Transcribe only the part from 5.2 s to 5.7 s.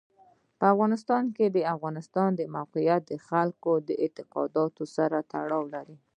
تړاو